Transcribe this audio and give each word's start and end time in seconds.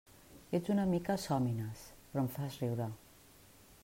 Ets 0.59 0.71
una 0.75 0.85
mica 0.93 1.17
sòmines, 1.25 1.83
però 2.13 2.25
em 2.25 2.31
fas 2.39 2.57
riure. 2.65 2.89